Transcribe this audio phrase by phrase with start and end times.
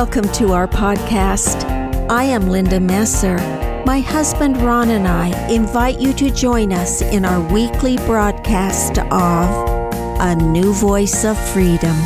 [0.00, 1.68] Welcome to our podcast.
[2.08, 3.36] I am Linda Messer.
[3.84, 9.50] My husband Ron and I invite you to join us in our weekly broadcast of
[10.20, 11.96] A New Voice of Freedom.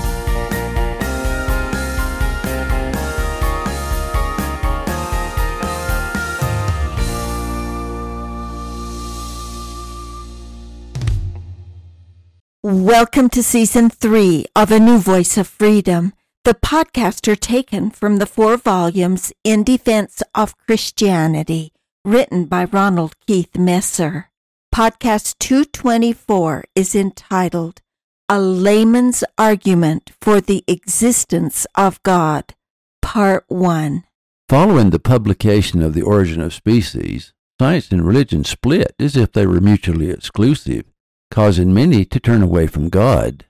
[12.63, 16.15] Welcome to season three of A New Voice of Freedom.
[16.45, 21.71] The podcasts are taken from the four volumes In Defense of Christianity,
[22.05, 24.29] written by Ronald Keith Messer.
[24.75, 27.81] Podcast 224 is entitled
[28.29, 32.57] A Layman's Argument for the Existence of God,
[33.01, 34.03] Part 1.
[34.49, 39.47] Following the publication of The Origin of Species, science and religion split as if they
[39.47, 40.87] were mutually exclusive
[41.31, 43.45] causing many to turn away from God,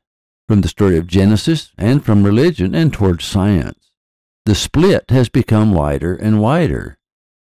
[0.53, 3.91] from the story of Genesis, and from religion and towards science.
[4.45, 6.98] The split has become wider and wider.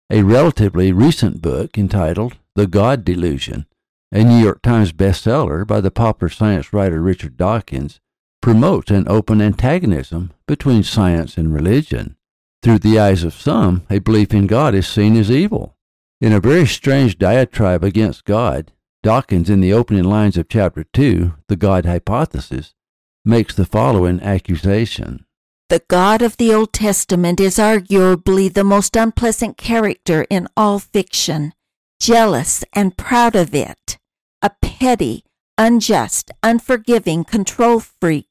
[0.10, 3.68] A relatively recent book entitled The God Delusion,
[4.12, 8.00] a New York Times bestseller by the popular science writer Richard Dawkins,
[8.42, 12.16] promotes an open antagonism between science and religion.
[12.64, 15.76] Through the eyes of some, a belief in God is seen as evil.
[16.20, 18.72] In a very strange diatribe against God,
[19.04, 22.74] Dawkins, in the opening lines of chapter 2, The God Hypothesis,
[23.26, 25.26] makes the following accusation.
[25.70, 31.54] The God of the Old Testament is arguably the most unpleasant character in all fiction,
[32.00, 33.98] jealous and proud of it,
[34.44, 35.24] a petty,
[35.58, 38.30] unjust, unforgiving control freak,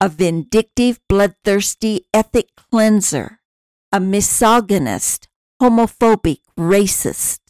[0.00, 3.40] a vindictive, bloodthirsty ethic cleanser,
[3.92, 5.28] a misogynist,
[5.60, 7.40] homophobic, racist,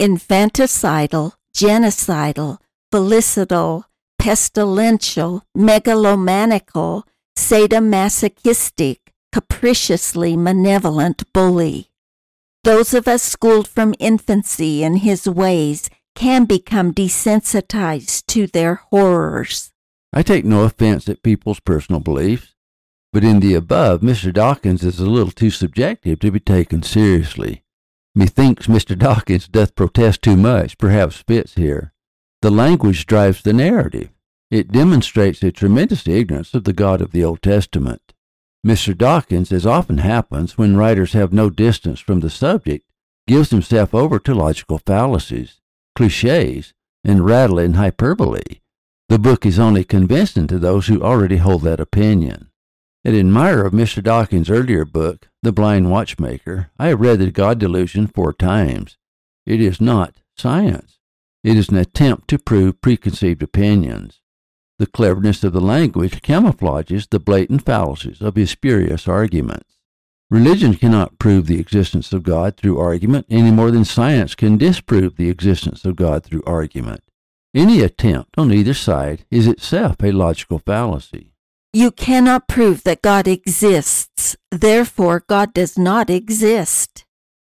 [0.00, 2.58] infanticidal, genocidal,
[2.92, 3.84] filicidal,
[4.26, 7.04] pestilential, megalomaniacal,
[7.38, 8.96] sadomasochistic,
[9.30, 11.92] capriciously malevolent bully.
[12.64, 19.70] Those of us schooled from infancy in his ways can become desensitized to their horrors.
[20.12, 22.56] I take no offense at people's personal beliefs,
[23.12, 24.32] but in the above, Mr.
[24.32, 27.62] Dawkins is a little too subjective to be taken seriously.
[28.12, 28.98] Methinks Mr.
[28.98, 31.92] Dawkins doth protest too much, perhaps fits here.
[32.42, 34.10] The language drives the narrative.
[34.50, 38.12] It demonstrates a tremendous ignorance of the God of the Old Testament.
[38.64, 38.96] Mr.
[38.96, 42.88] Dawkins, as often happens when writers have no distance from the subject,
[43.26, 45.60] gives himself over to logical fallacies,
[45.96, 46.74] cliches,
[47.04, 48.60] and rattling hyperbole.
[49.08, 52.50] The book is only convincing to those who already hold that opinion.
[53.04, 54.02] An admirer of Mr.
[54.02, 58.96] Dawkins' earlier book, The Blind Watchmaker, I have read The God Delusion four times.
[59.44, 60.98] It is not science.
[61.44, 64.20] It is an attempt to prove preconceived opinions.
[64.78, 69.76] The cleverness of the language camouflages the blatant fallacies of his spurious arguments.
[70.28, 75.16] Religion cannot prove the existence of God through argument any more than science can disprove
[75.16, 77.00] the existence of God through argument.
[77.54, 81.32] Any attempt on either side is itself a logical fallacy.
[81.72, 87.04] You cannot prove that God exists, therefore, God does not exist.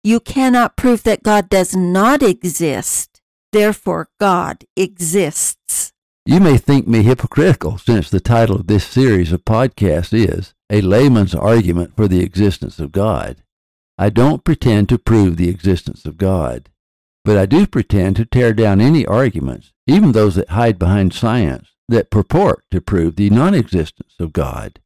[0.02, 3.20] You cannot prove that God does not exist,
[3.52, 5.92] therefore, God exists.
[6.28, 10.80] You may think me hypocritical since the title of this series of podcasts is A
[10.80, 13.44] Layman's Argument for the Existence of God.
[13.96, 16.68] I don't pretend to prove the existence of God,
[17.24, 21.68] but I do pretend to tear down any arguments, even those that hide behind science,
[21.88, 24.80] that purport to prove the non existence of God.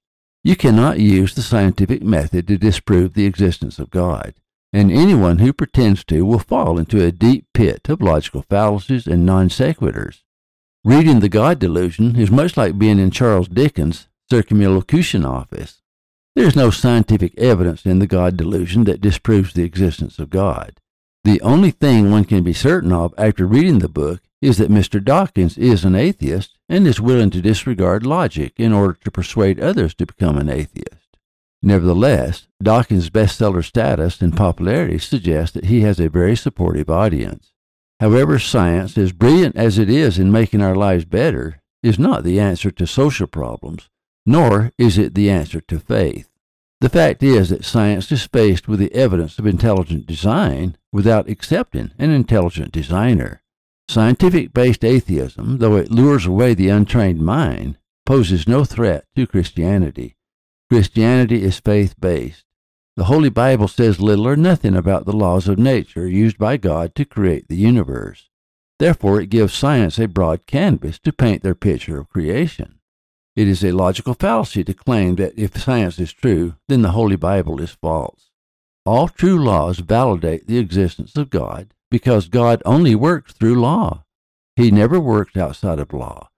[0.44, 4.34] You cannot use the scientific method to disprove the existence of God,
[4.74, 9.24] and anyone who pretends to will fall into a deep pit of logical fallacies and
[9.24, 10.18] non sequiturs.
[10.84, 15.82] Reading the God delusion is much like being in Charles Dickens' circumlocution office.
[16.34, 20.80] There is no scientific evidence in the God delusion that disproves the existence of God.
[21.22, 25.04] The only thing one can be certain of after reading the book is that Mr.
[25.04, 29.92] Dawkins is an atheist and is willing to disregard logic in order to persuade others
[29.96, 31.18] to become an atheist.
[31.62, 37.52] Nevertheless, Dawkins' bestseller status and popularity suggest that he has a very supportive audience.
[38.00, 42.40] However, science, as brilliant as it is in making our lives better, is not the
[42.40, 43.90] answer to social problems,
[44.24, 46.30] nor is it the answer to faith.
[46.80, 51.90] The fact is that science is faced with the evidence of intelligent design without accepting
[51.98, 53.42] an intelligent designer.
[53.86, 57.76] Scientific based atheism, though it lures away the untrained mind,
[58.06, 60.16] poses no threat to Christianity.
[60.70, 62.44] Christianity is faith based.
[63.00, 66.94] The Holy Bible says little or nothing about the laws of nature used by God
[66.96, 68.28] to create the universe.
[68.78, 72.78] Therefore, it gives science a broad canvas to paint their picture of creation.
[73.34, 77.16] It is a logical fallacy to claim that if science is true, then the Holy
[77.16, 78.32] Bible is false.
[78.84, 84.04] All true laws validate the existence of God because God only works through law.
[84.56, 86.28] He never worked outside of law.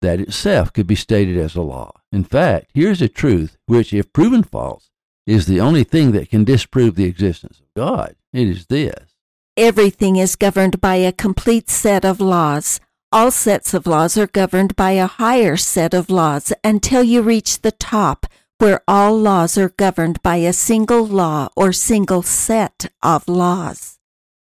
[0.00, 2.00] That itself could be stated as a law.
[2.10, 4.88] In fact, here's a truth which, if proven false,
[5.26, 8.14] is the only thing that can disprove the existence of God.
[8.32, 9.16] It is this
[9.56, 12.78] Everything is governed by a complete set of laws.
[13.10, 17.62] All sets of laws are governed by a higher set of laws until you reach
[17.62, 18.26] the top,
[18.58, 23.98] where all laws are governed by a single law or single set of laws.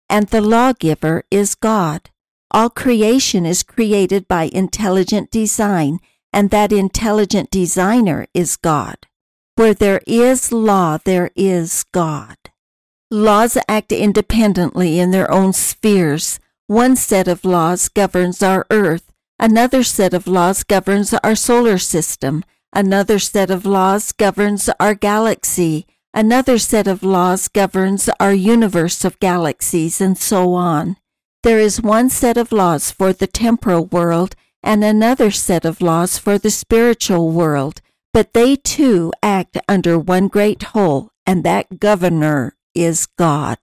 [0.08, 2.10] And the lawgiver is God.
[2.52, 5.98] All creation is created by intelligent design,
[6.32, 8.98] and that intelligent designer is God.
[9.54, 12.37] Where there is law, there is God.
[13.10, 16.40] Laws act independently in their own spheres.
[16.66, 22.44] One set of laws governs our earth, another set of laws governs our solar system,
[22.72, 29.20] another set of laws governs our galaxy, another set of laws governs our universe of
[29.20, 30.96] galaxies, and so on.
[31.43, 36.16] There is one set of laws for the temporal world and another set of laws
[36.16, 37.82] for the spiritual world,
[38.12, 43.59] but they too act under one great whole, and that governor is God.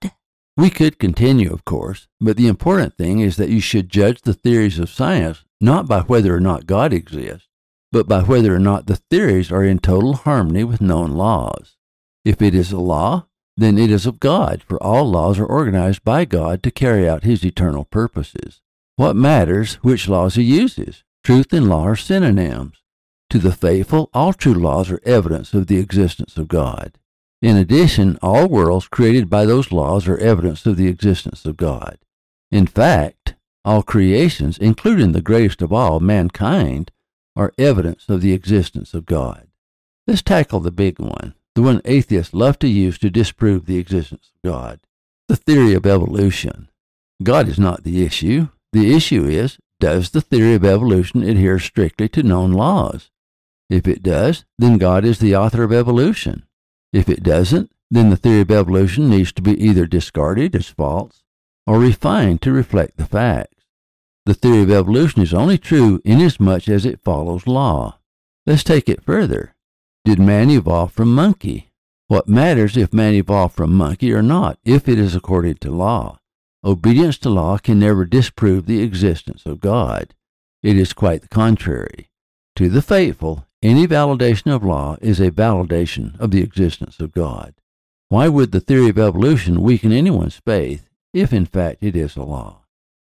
[0.56, 4.34] We could continue, of course, but the important thing is that you should judge the
[4.34, 7.48] theories of science not by whether or not God exists,
[7.92, 11.76] but by whether or not the theories are in total harmony with known laws.
[12.24, 13.26] If it is a law,
[13.56, 17.24] then it is of God, for all laws are organized by God to carry out
[17.24, 18.62] His eternal purposes.
[18.96, 21.04] What matters which laws He uses?
[21.24, 22.79] Truth and law are synonyms.
[23.30, 26.98] To the faithful, all true laws are evidence of the existence of God.
[27.40, 31.98] In addition, all worlds created by those laws are evidence of the existence of God.
[32.50, 33.34] In fact,
[33.64, 36.90] all creations, including the greatest of all, mankind,
[37.36, 39.48] are evidence of the existence of God.
[40.06, 44.30] Let's tackle the big one, the one atheists love to use to disprove the existence
[44.34, 44.80] of God
[45.30, 46.68] the theory of evolution.
[47.22, 48.48] God is not the issue.
[48.72, 53.09] The issue is does the theory of evolution adhere strictly to known laws?
[53.70, 56.44] If it does, then God is the author of evolution.
[56.92, 61.22] If it doesn't, then the theory of evolution needs to be either discarded as false
[61.66, 63.64] or refined to reflect the facts.
[64.26, 67.98] The theory of evolution is only true inasmuch as it follows law.
[68.44, 69.54] Let's take it further.
[70.04, 71.70] Did man evolve from monkey?
[72.08, 76.18] What matters if man evolved from monkey or not, if it is according to law?
[76.64, 80.14] Obedience to law can never disprove the existence of God.
[80.62, 82.10] It is quite the contrary.
[82.56, 87.54] To the faithful, any validation of law is a validation of the existence of God.
[88.08, 92.22] Why would the theory of evolution weaken anyone's faith if in fact it is a
[92.22, 92.64] law?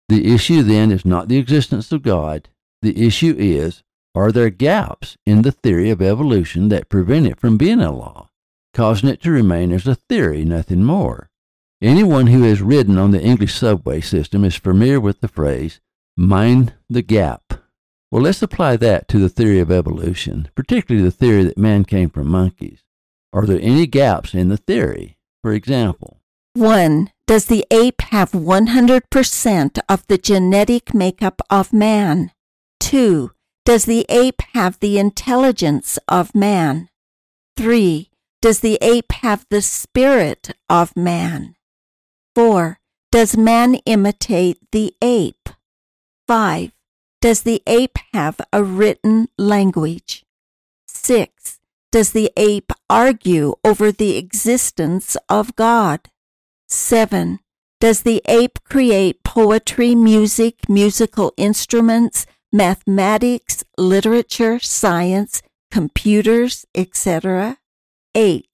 [0.08, 2.48] The issue then is not the existence of God.
[2.80, 3.82] The issue is,
[4.14, 8.30] are there gaps in the theory of evolution that prevent it from being a law,
[8.72, 11.28] causing it to remain as a theory, nothing more?
[11.82, 15.81] Anyone who has ridden on the English subway system is familiar with the phrase,
[16.17, 17.52] mind the gap.
[18.10, 22.08] Well, let's apply that to the theory of evolution, particularly the theory that man came
[22.08, 22.82] from monkeys.
[23.32, 25.19] Are there any gaps in the theory?
[25.43, 26.19] For example,
[26.55, 27.10] 1.
[27.27, 32.32] Does the ape have 100% of the genetic makeup of man?
[32.81, 33.32] 2.
[33.67, 36.88] Does the ape have the intelligence of man?
[37.58, 38.08] 3.
[38.41, 41.55] Does the ape have the spirit of man?
[42.34, 42.79] 4.
[43.12, 45.50] Does man imitate the ape?
[46.27, 46.72] 5.
[47.20, 50.25] Does the ape have a written language?
[50.87, 51.58] 6.
[51.91, 56.10] Does the ape argue over the existence of God?
[56.69, 57.41] 7.
[57.81, 67.58] Does the ape create poetry, music, musical instruments, mathematics, literature, science, computers, etc.?
[68.15, 68.46] 8.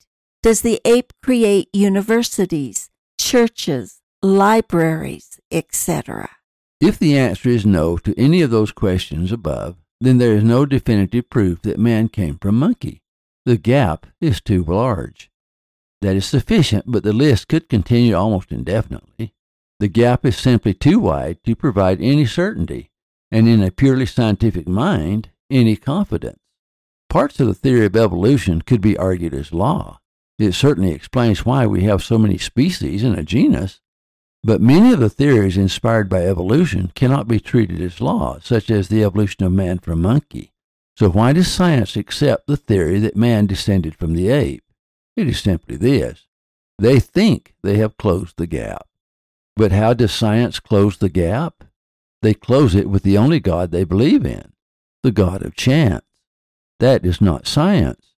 [0.42, 6.30] Does the ape create universities, churches, libraries, etc.?
[6.80, 10.66] If the answer is no to any of those questions above, then there is no
[10.66, 13.02] definitive proof that man came from monkey.
[13.46, 15.30] The gap is too large.
[16.02, 19.34] That is sufficient, but the list could continue almost indefinitely.
[19.80, 22.90] The gap is simply too wide to provide any certainty,
[23.30, 26.38] and in a purely scientific mind, any confidence.
[27.08, 30.00] Parts of the theory of evolution could be argued as law.
[30.38, 33.80] It certainly explains why we have so many species in a genus,
[34.44, 38.88] but many of the theories inspired by evolution cannot be treated as law, such as
[38.88, 40.52] the evolution of man from monkey.
[40.98, 44.62] So why does science accept the theory that man descended from the ape?
[45.16, 46.26] It is simply this.
[46.78, 48.86] They think they have closed the gap.
[49.56, 51.64] But how does science close the gap?
[52.20, 54.52] They close it with the only God they believe in,
[55.02, 56.04] the God of chance.
[56.80, 58.14] That is not science.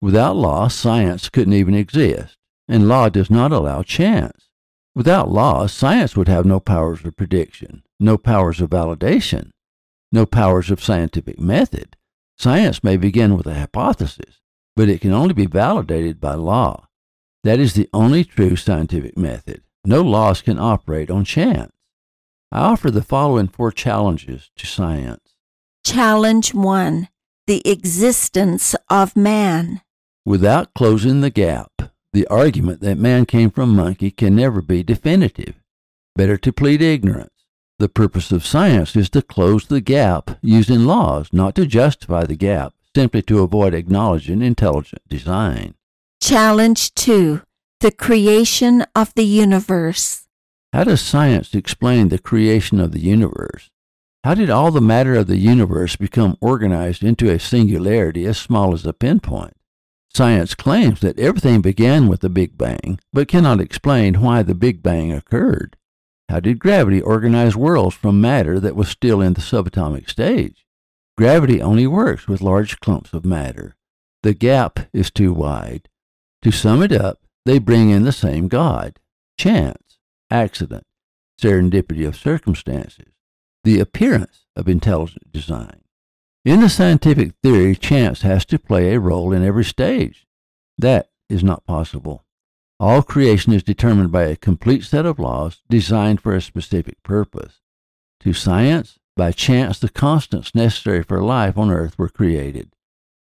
[0.00, 2.36] Without law, science couldn't even exist,
[2.68, 4.50] and law does not allow chance.
[4.94, 9.50] Without law, science would have no powers of prediction, no powers of validation,
[10.12, 11.96] no powers of scientific method.
[12.38, 14.40] Science may begin with a hypothesis,
[14.76, 16.86] but it can only be validated by law.
[17.42, 19.62] That is the only true scientific method.
[19.84, 21.72] No laws can operate on chance.
[22.52, 25.34] I offer the following four challenges to science.
[25.84, 27.08] Challenge 1
[27.48, 29.82] The existence of man.
[30.24, 31.72] Without closing the gap,
[32.14, 35.56] the argument that man came from monkey can never be definitive.
[36.14, 37.30] Better to plead ignorance.
[37.80, 42.36] The purpose of science is to close the gap using laws, not to justify the
[42.36, 45.74] gap, simply to avoid acknowledging intelligent design.
[46.22, 47.42] Challenge 2
[47.80, 50.28] The creation of the universe.
[50.72, 53.70] How does science explain the creation of the universe?
[54.22, 58.72] How did all the matter of the universe become organized into a singularity as small
[58.72, 59.56] as a pinpoint?
[60.16, 64.80] Science claims that everything began with the Big Bang, but cannot explain why the Big
[64.80, 65.76] Bang occurred.
[66.28, 70.64] How did gravity organize worlds from matter that was still in the subatomic stage?
[71.18, 73.74] Gravity only works with large clumps of matter.
[74.22, 75.88] The gap is too wide.
[76.42, 79.00] To sum it up, they bring in the same God
[79.36, 79.98] chance,
[80.30, 80.84] accident,
[81.42, 83.12] serendipity of circumstances,
[83.64, 85.83] the appearance of intelligent design.
[86.44, 90.26] In the scientific theory, chance has to play a role in every stage.
[90.76, 92.26] That is not possible.
[92.78, 97.62] All creation is determined by a complete set of laws designed for a specific purpose.
[98.20, 102.74] To science, by chance, the constants necessary for life on earth were created.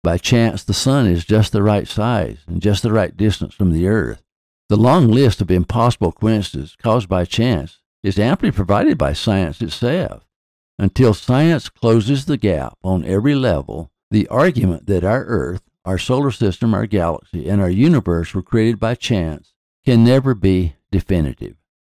[0.01, 3.73] By chance, the sun is just the right size and just the right distance from
[3.73, 4.23] the earth.
[4.69, 10.28] The long list of impossible coincidences caused by chance is amply provided by science itself.
[10.79, 16.31] Until science closes the gap on every level, the argument that our earth, our solar
[16.31, 19.53] system, our galaxy, and our universe were created by chance
[19.85, 21.57] can never be definitive.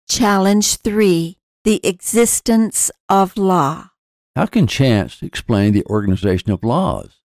[0.09, 3.91] Challenge 3 The existence of law.
[4.35, 7.21] How can chance explain the organization of laws?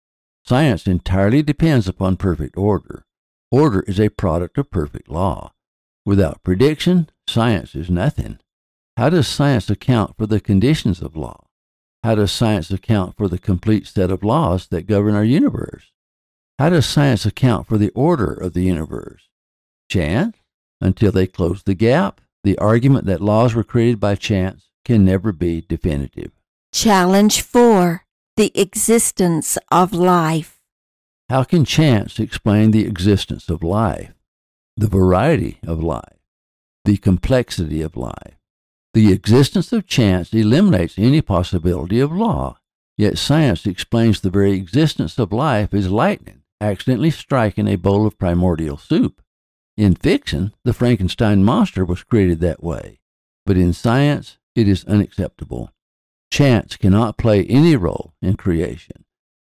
[0.45, 3.05] Science entirely depends upon perfect order.
[3.51, 5.53] Order is a product of perfect law.
[6.07, 8.39] Without prediction, science is nothing.
[9.01, 11.47] How does science account for the conditions of law?
[12.05, 15.91] How does science account for the complete set of laws that govern our universe?
[16.59, 19.31] How does science account for the order of the universe?
[19.89, 20.37] Chance?
[20.83, 25.33] Until they close the gap, the argument that laws were created by chance can never
[25.33, 26.33] be definitive.
[26.71, 28.05] Challenge 4
[28.37, 30.61] The existence of life.
[31.31, 34.13] How can chance explain the existence of life,
[34.77, 36.19] the variety of life,
[36.85, 38.37] the complexity of life?
[38.93, 42.59] The existence of chance eliminates any possibility of law,
[42.97, 48.19] yet science explains the very existence of life as lightning accidentally striking a bowl of
[48.19, 49.23] primordial soup.
[49.77, 53.01] In fiction, the Frankenstein monster was created that way,
[53.47, 55.73] but in science, it is unacceptable.
[56.31, 59.05] Chance cannot play any role in creation.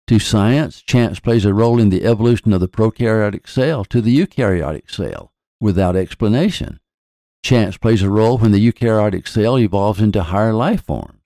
[0.07, 4.17] To science, chance plays a role in the evolution of the prokaryotic cell to the
[4.17, 6.79] eukaryotic cell without explanation.
[7.43, 11.19] Chance plays a role when the eukaryotic cell evolves into higher life forms.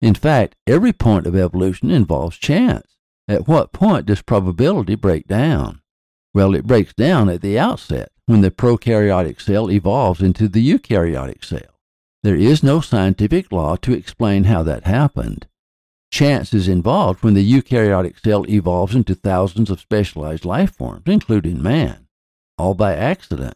[0.00, 2.96] In fact, every point of evolution involves chance.
[3.28, 5.82] At what point does probability break down?
[6.32, 11.44] Well, it breaks down at the outset when the prokaryotic cell evolves into the eukaryotic
[11.44, 11.78] cell.
[12.22, 15.46] There is no scientific law to explain how that happened.
[16.12, 21.62] Chance is involved when the eukaryotic cell evolves into thousands of specialized life forms, including
[21.62, 22.08] man,
[22.58, 23.54] all by accident.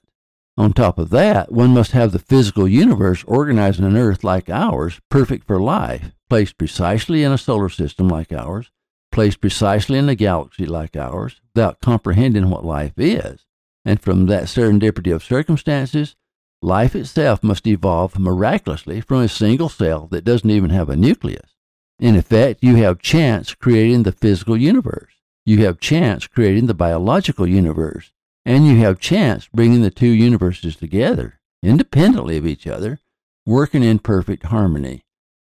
[0.57, 4.49] On top of that, one must have the physical universe organized in an Earth like
[4.49, 8.71] ours, perfect for life, placed precisely in a solar system like ours,
[9.11, 13.47] placed precisely in a galaxy like ours, without comprehending what life is.
[13.85, 16.15] And from that serendipity of circumstances,
[16.63, 21.57] life itself must evolve miraculously from a single cell that doesn't even have a nucleus.
[21.99, 25.13] In effect, you have chance creating the physical universe.
[25.45, 28.14] You have chance creating the biological universe.
[28.47, 33.01] And you have chance bringing the two universes together, independently of each other,
[33.47, 35.03] working in perfect harmony.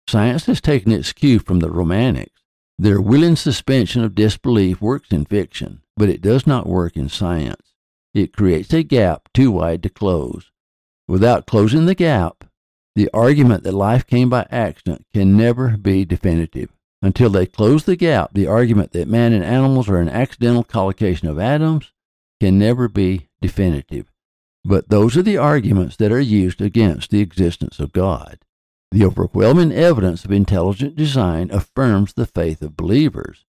[0.07, 2.43] Science has taken its cue from the Romantics.
[2.79, 7.73] Their willing suspension of disbelief works in fiction, but it does not work in science.
[8.13, 10.51] It creates a gap too wide to close.
[11.09, 12.45] Without closing the gap,
[12.95, 16.71] the argument that life came by accident can never be definitive.
[17.01, 21.29] Until they close the gap, the argument that man and animals are an accidental collocation
[21.29, 21.93] of atoms
[22.45, 24.13] can never be definitive.
[24.67, 28.39] But those are the arguments that are used against the existence of God.
[28.91, 33.47] The overwhelming evidence of intelligent design affirms the faith of believers.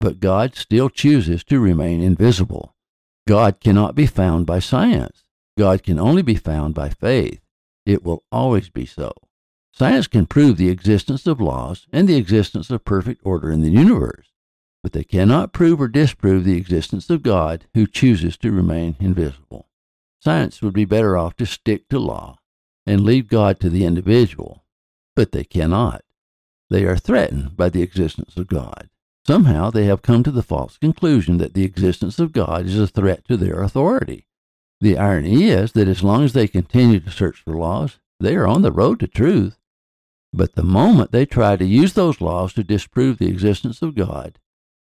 [0.00, 2.74] but God still chooses to remain invisible.
[3.26, 5.24] God cannot be found by science.
[5.58, 7.40] God can only be found by faith.
[7.84, 9.12] It will always be so.
[9.72, 13.70] Science can prove the existence of laws and the existence of perfect order in the
[13.70, 14.28] universe,
[14.86, 19.68] but they cannot prove or disprove the existence of God who chooses to remain invisible.
[20.20, 22.38] Science would be better off to stick to law
[22.86, 24.62] and leave God to the individual,
[25.16, 26.04] but they cannot.
[26.70, 28.88] They are threatened by the existence of God.
[29.26, 32.86] Somehow they have come to the false conclusion that the existence of God is a
[32.86, 34.28] threat to their authority.
[34.80, 38.46] The irony is that as long as they continue to search for laws, they are
[38.46, 39.58] on the road to truth.
[40.32, 44.38] But the moment they try to use those laws to disprove the existence of God,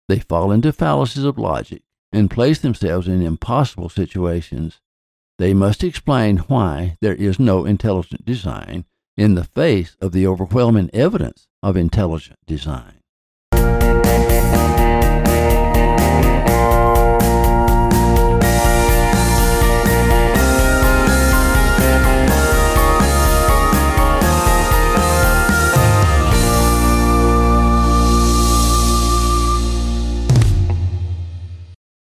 [0.07, 4.79] they fall into fallacies of logic and place themselves in impossible situations.
[5.37, 8.85] They must explain why there is no intelligent design
[9.17, 13.01] in the face of the overwhelming evidence of intelligent design.